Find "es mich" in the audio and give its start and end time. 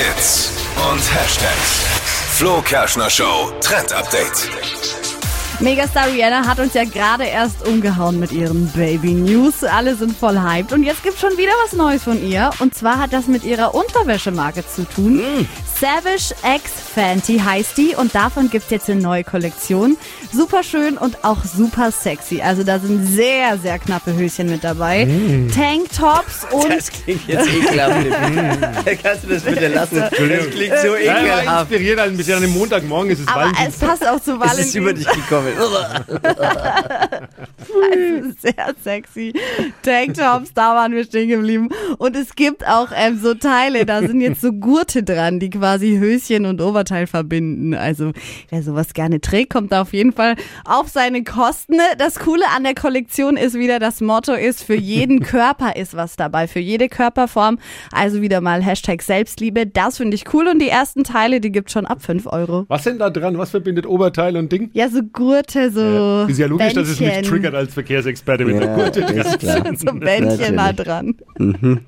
66.88-67.08